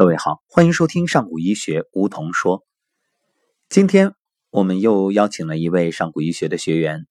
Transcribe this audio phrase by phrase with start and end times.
[0.00, 2.64] 各位好，欢迎收听上古医学梧桐说。
[3.68, 4.14] 今天
[4.48, 7.06] 我们又邀请了一位上古医学的学员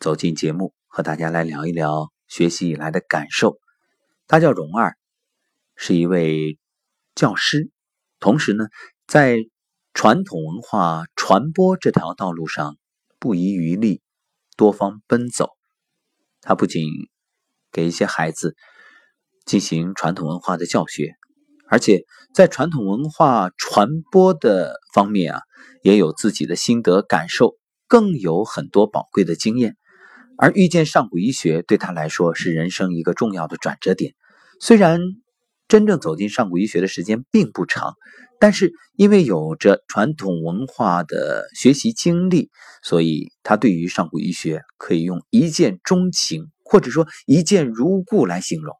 [0.00, 3.58] 走进节目，和大家来聊一聊学习以来的感受。
[4.28, 4.94] 他叫荣二，
[5.74, 6.60] 是一位
[7.16, 7.72] 教师，
[8.20, 8.66] 同时呢，
[9.08, 9.38] 在
[9.92, 12.76] 传统文化传播这条道路上
[13.18, 14.00] 不遗余力，
[14.56, 15.48] 多方奔走。
[16.40, 16.88] 他不仅
[17.72, 18.54] 给一些孩子
[19.44, 21.16] 进行传统文化的教学。
[21.70, 25.40] 而且在传统文化传播的方面啊，
[25.82, 27.54] 也有自己的心得感受，
[27.88, 29.76] 更有很多宝贵的经验。
[30.36, 34.14] 而遇见上古医学对他来说是人生一个重要的转折点。
[34.60, 35.00] 虽然
[35.66, 37.94] 真正走进上古医学的时间并不长，
[38.38, 42.50] 但是因为有着传统文化的学习经历，
[42.84, 48.76] 所以他对于上古医学可以用一见钟情，或者说一见如故来形容。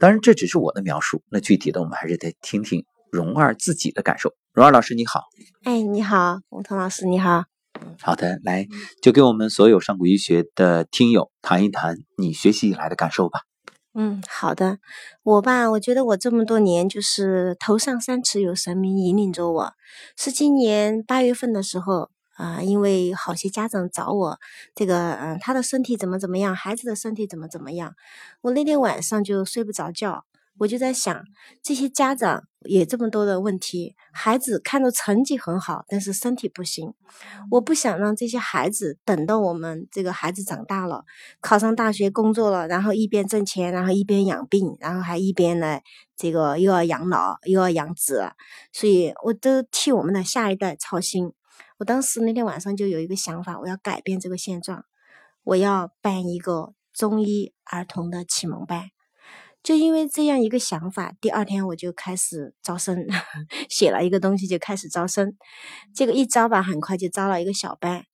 [0.00, 1.22] 当然，这只是我的描述。
[1.28, 4.32] 那具体的，我们还是得听听蓉儿自己的感受。
[4.52, 5.24] 蓉儿老师，你好。
[5.64, 7.44] 哎，你好，吴彤老师，你好。
[8.00, 8.66] 好的，来，
[9.02, 13.40] 就给我们所有上古医学的听友谈一谈你学习以来的感受吧。
[13.94, 14.78] 嗯，好的。
[15.22, 19.72] 我吧，我觉得我这么多年就是头上三尺有神明引领着我。
[20.16, 22.10] 是今年八月份的时候。
[22.38, 24.38] 啊，因为好些家长找我，
[24.72, 27.94] 这个嗯，他的身体怎么怎么样，孩子的身体怎么怎么样，
[28.42, 30.24] 我那天晚上就睡不着觉，
[30.58, 31.24] 我就在想，
[31.64, 36.94] 这些家长也这么多的问题，孩子看着成绩很好，但是身体不行，
[37.50, 41.04] 我不想让这些孩子等到我们这个孩子长大了，
[41.40, 45.80] 考上大学工作了，然后一边挣钱，然后一边养病，然后还一边呢，
[46.16, 48.30] 这个又要养老又要养子，
[48.72, 51.32] 所以我都替我们的下一代操心。
[51.78, 54.84] 我当时那天晚上就有一个想法，我要改变这个现状，
[55.44, 58.90] 我要办一个中医儿童的启蒙班。
[59.62, 63.06] 就因为这样一个想法，第二天我就开始招生，
[63.68, 65.36] 写了一个东西就开始招生。
[65.94, 68.04] 这个一招吧，很快就招了一个小班。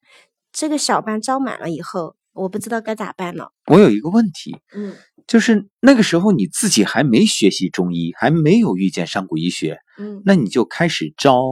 [0.52, 3.52] 这个小班招满了以后，我不知道该咋办了。
[3.66, 4.96] 我有一个问题，嗯。
[5.26, 11.42] 就是那个时候你自己还没学习中医，还没有遇见上古医学，嗯，那你就开始招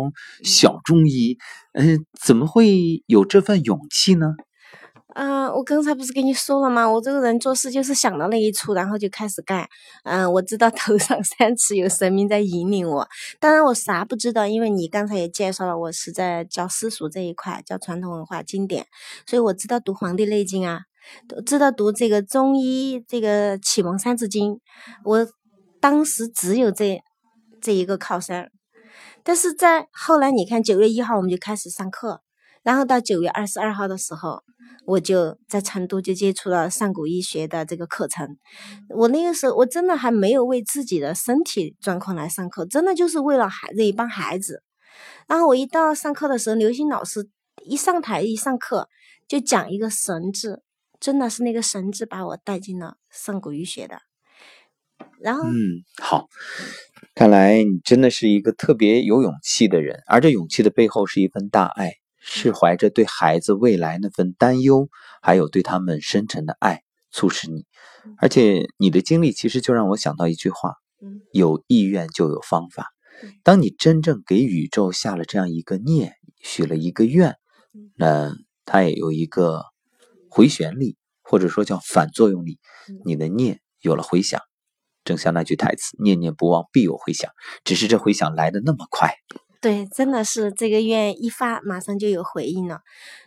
[0.45, 1.39] 小中医，
[1.73, 4.35] 嗯，怎么会有这份勇气呢？
[5.15, 6.91] 嗯，我刚才不是跟你说了吗？
[6.91, 9.69] 我这个人做事就是想到那一出，然后就开始干。
[10.05, 13.07] 嗯，我知道头上三尺有神明在引领我，
[13.39, 18.87] 当然我啥不知道，因为你刚才也介绍了，我是在教私塾这一块，教传统文化经典，
[19.27, 20.81] 所以我知道读《黄帝内经》啊。
[21.29, 24.61] 都知道读这个中医这个启蒙三字经，
[25.05, 25.27] 我
[25.81, 27.01] 当时只有这
[27.61, 28.51] 这一个靠山，
[29.23, 32.21] 但是在后来你看九月一号我们就开始上课，
[32.63, 34.43] 然后到九月二十二号的时候，
[34.87, 38.37] 我就在成都就接触了上古医学的这个课程。
[38.89, 44.63] 我那个时候我真的还没有为自己的身体状况来上课，真的就是为了孩子一帮孩子。
[45.27, 47.29] 然后我一到上课的时候，刘星老师
[47.65, 48.89] 一上台一上课
[49.27, 50.63] 就讲一个神字。
[51.03, 53.99] 真的是那个绳子把我带进了上古医学的，
[55.21, 56.29] 然后嗯，好，
[57.17, 64.89] 看来你真的是一个特别有勇气的人，而这勇气的背后是一份大爱，是怀着对孩子未来那份担忧，
[65.21, 67.67] 还有对他们深沉的爱促使你。
[68.19, 70.75] 而且你的经历其实就让我想到一句话：
[71.33, 72.93] 有意愿就有方法。
[73.43, 76.13] 当你真正给宇宙下了这样一个念，
[76.45, 77.35] 许了一个愿，
[77.97, 78.33] 那
[78.65, 79.72] 它也有一个。
[80.35, 82.59] 回旋力，或者说叫反作用力，
[83.05, 84.41] 你的念有了回响，
[85.05, 87.31] 正像那句台词“念念不忘，必有回响”，
[87.65, 89.15] 只是这回响来的那么快。
[89.61, 92.81] 对，真的是这个愿一发，马上就有回应了。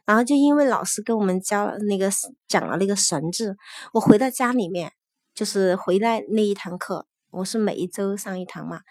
[0.04, 2.10] 然后就因为老师跟我们教那个
[2.48, 3.56] 讲了那个神字，
[3.94, 4.92] 我回到家里面，
[5.36, 8.82] 就是回来那一堂课，我是每一周上一堂嘛，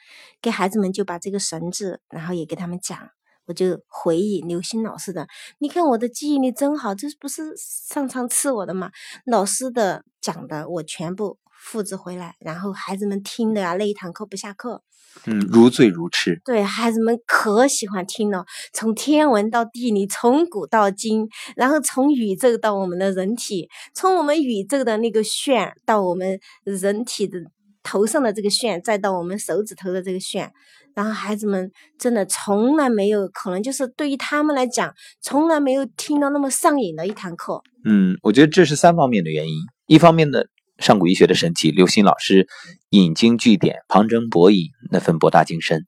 [0.40, 3.10] 给孩子们就把这个神字，然后也给他们讲。
[3.46, 5.26] 我就回忆刘星老师的，
[5.58, 8.90] 你看我的记忆力真好，这不是上苍赐我的吗？
[9.26, 14.82] 老师的讲的我全部复制回来，然后孩子们听的啊，那一堂课不下课，
[15.26, 16.40] 嗯，如醉如痴。
[16.44, 27.38] 对，孩子们可喜欢听了，从天文到地理，从古到今，然后从宇宙到我们的人体，从我们宇宙的那个旋到我们人体的
[27.84, 30.50] 头上的这个旋，再到我们手指头的这个旋。
[30.94, 37.62] 然后孩子们真的从来没有，可能就是对于他们来讲，从来没有听到那么上瘾的一堂课。
[37.84, 39.54] 嗯，我觉得这是三方面的原因。
[39.86, 40.42] 一方面呢，
[40.78, 42.46] 上古医学的神奇，刘星老师
[42.90, 45.84] 引经据典、旁征博引，那份博大精深。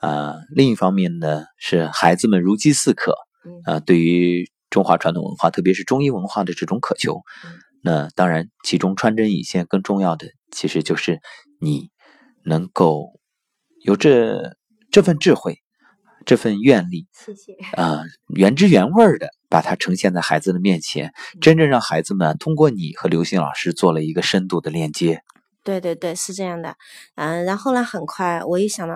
[0.00, 3.14] 啊，另一方面呢，是孩子们如饥似渴，
[3.64, 7.20] 啊，对于中华传统文化，特别是中医文化的这种渴求。
[7.82, 11.20] 那当然，其中穿针引线更重要的，其实就是
[11.60, 11.90] 你
[12.44, 13.20] 能够。
[13.82, 14.56] 有这
[14.90, 15.62] 这份智慧，
[16.24, 17.52] 这份愿力，谢谢。
[17.80, 18.02] 啊，
[18.34, 25.22] 原汁原味的把它呈现在孩子的面前，真正让孩子们通过你和刘星老师做了一个深度的链接。
[25.62, 26.74] 对对对，是这样的。
[27.14, 28.94] 嗯，然后呢，很快我一想到。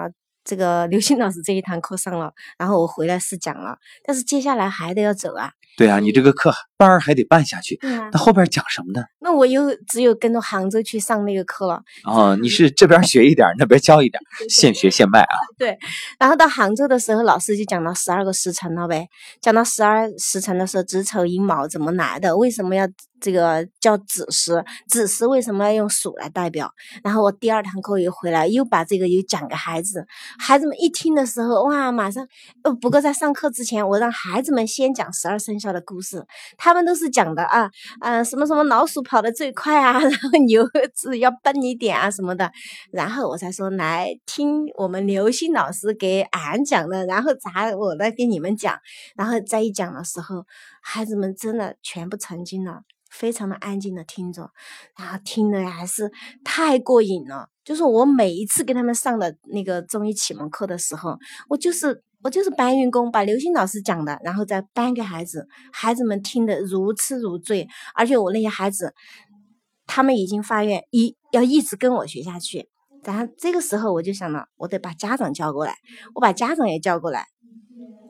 [0.50, 5.52] 这个刘星老师这一堂课上了，然后我回来试讲了，但是接下来还得要走啊。
[5.76, 7.78] 对啊，你这个课班儿还得办下去。
[8.12, 9.04] 那后边讲什么呢？
[9.20, 11.80] 那我又只有跟着杭州去上那个课了。
[12.04, 15.34] 哦，你是这边学一点，那边教一点，现学现卖啊。
[15.56, 15.78] 对。
[16.18, 19.06] 然后到杭州的时候，老师就讲到十二个时辰了呗。
[19.40, 22.36] 讲到十二时辰的时候，子丑寅卯怎么来的？
[22.36, 22.88] 为什么要？
[23.20, 26.72] 这个叫子时，子时为什么要用鼠来代表？
[27.04, 30.06] 然后我第二堂课又回来，又把这个又讲给孩子，
[30.38, 32.26] 孩子们一听的时候，哇，马上。
[32.62, 36.24] 呃，不过在上课之前，我让孩子们先讲十二生肖的故事，
[36.56, 37.70] 他们都是讲的啊，
[38.00, 42.50] 嗯，什么什么老鼠跑得最快啊， 然后牛子要笨一点啊什么的，
[42.92, 48.78] 然后我才说来听我们刘星老师给俺讲的，然后咋我来给你们讲，
[49.16, 50.44] 然后再一讲的时候，
[50.82, 52.82] 孩子们真的全部沉浸了。
[53.10, 54.50] 非常的安静的听着，
[54.96, 56.10] 然后听的还是
[56.44, 57.48] 太过瘾了。
[57.64, 61.16] 就是我每一次给他们上的那个中医启蒙课的时候，
[61.48, 67.68] 我就是我就是搬运工，把刘星老师讲的，然后再搬给孩子，孩子们听得如痴如醉。
[67.94, 68.92] 而且我那些孩子，
[69.86, 72.68] 他们已经发愿一要一直跟我学下去。
[73.04, 75.76] 然后这个时候我就想了，我得把家长叫过来，
[76.14, 77.26] 我把家长也叫过来，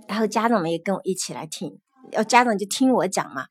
[0.08, 1.78] 然后家长们也跟我一起来听，
[2.12, 3.44] 要家长就听我讲嘛。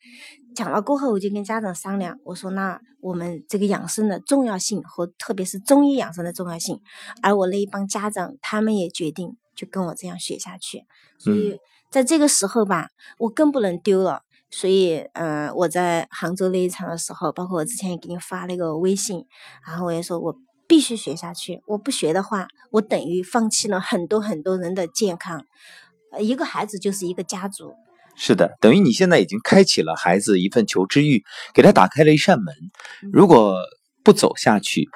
[0.59, 6.81] 讲了过后，我就跟家长商量，我说：“那我们这个养生的重要性和特别是中医养生的重要性，
[7.21, 10.83] 而我那一帮家长他们也决定就跟我这样学下去。
[11.17, 11.57] 所以
[11.89, 12.89] 在这个时候吧，
[13.19, 14.23] 我更不能丢了。
[14.49, 19.25] 所以，嗯，我在杭州那一场的时候，包括我之前也给你发了一个微信，
[19.65, 20.35] 然后我也说我
[20.67, 25.45] 必须学下去，我不学的话，我等于放弃了很多很多人的健康。
[26.19, 27.75] 一个孩子就是一个家族。”
[28.21, 31.23] 是的，等于你现在已经开启了孩子一份求知欲，
[31.53, 32.53] 给他打开了一扇门。
[33.13, 33.55] 如果
[34.03, 34.89] 不走下去，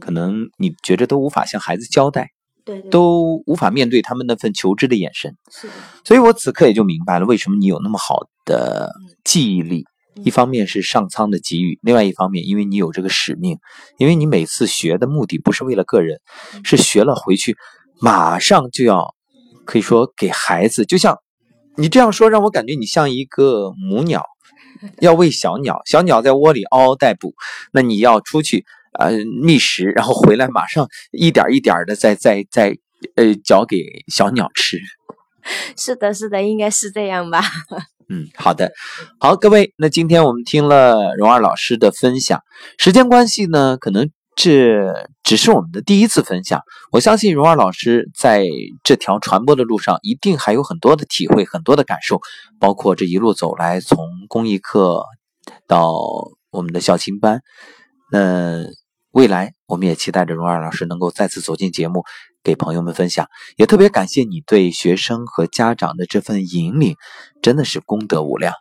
[0.00, 2.30] 可能你觉着都无法向孩子交代，
[2.64, 5.36] 对，都无法面对他们那份求知的眼神。
[5.50, 8.90] 是的，所以我此刻也就明白了，为什么你有那么好的
[9.22, 9.84] 记忆力。
[10.24, 13.58] 一方面是上苍的给予，另外一方面，因为你有这个使命，
[13.98, 16.20] 因为你每次学的目的不是为了个人，
[16.64, 17.54] 是学了回去
[18.00, 19.14] 马上就要，
[19.66, 21.18] 可以说给孩子，就像。
[21.76, 24.24] 你这样说让我感觉你像一个母鸟，
[25.00, 27.34] 要喂小鸟，小鸟在窝里嗷嗷待哺，
[27.72, 28.64] 那你要出去
[28.98, 29.10] 呃
[29.42, 32.76] 觅食，然后回来马上一点一点的再再再
[33.16, 34.78] 呃嚼给小鸟吃。
[35.76, 37.42] 是的，是的，应该是这样吧。
[38.08, 38.72] 嗯，好的，
[39.18, 42.42] 好，各位，那今天我们听了荣二老师的分享，
[42.78, 44.10] 时间关系呢，可能。
[44.34, 48.46] 这只是我们的第一次分享，我相信荣二老师在
[48.82, 52.20] 这条传播的路上一定还有很多的体会，很多的感受，
[52.58, 55.04] 包括这一路走来，从公益课
[55.68, 55.92] 到
[56.50, 57.42] 我们的校琴班，
[58.10, 58.64] 那
[59.10, 62.02] 未来我们也期待着荣二老师能够再次走进节目，
[62.42, 66.96] 给朋友们分享，也特别感谢你对学生和家长的这份引领，
[67.42, 68.54] 真的是功德无量。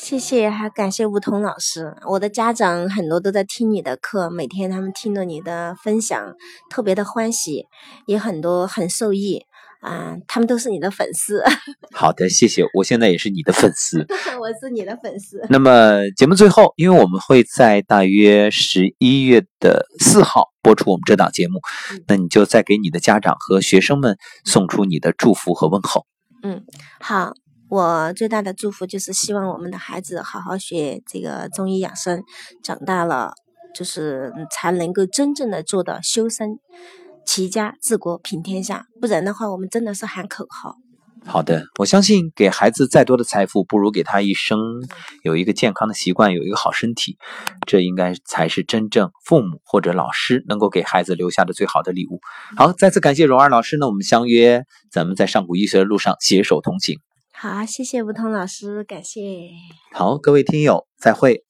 [0.00, 1.92] 谢谢，还感谢梧桐老师。
[2.08, 6.34] 我的家长很多都在听你的课，每天他们听了你的分享，
[6.70, 7.66] 特别的欢喜，
[8.06, 9.42] 也很多很受益
[9.80, 10.16] 啊。
[10.28, 11.42] 他们都是你的粉丝。
[11.92, 12.64] 好的，谢谢。
[12.74, 14.06] 我现在也是你的粉丝。
[14.40, 15.44] 我是你的粉丝。
[15.50, 21.60] 那么节目最后，因为我们会在大约十一月的四号播出我们这档节目，
[22.06, 26.06] 那你就再给你的家长和学生们送出你的祝福和问候。
[26.44, 26.62] 嗯，
[27.00, 27.32] 好。
[27.68, 32.22] 我最大的祝福就是希望我们的孩子好好学这个中医养生，
[32.62, 33.32] 长大了
[33.74, 36.58] 就是才能够真正的做到修身、
[37.26, 38.86] 齐家、治国、平天下。
[39.00, 40.76] 不然的话，我们真的是喊口号。
[41.26, 44.58] 好的，我相信给孩子再多的财富，不如给他一生
[45.22, 47.18] 有一个健康的习惯，有一个好身体。
[47.66, 52.20] 这应该才是真正父母或者老师能够给孩子留下的最好的礼物。
[52.56, 56.98] 好，再次感谢荣儿老师呢，我们相约咱们在上古医学的路上携手同行。
[57.40, 59.20] 好，谢谢吴桐老师，感谢。
[59.92, 61.47] 好，各位听友，再会。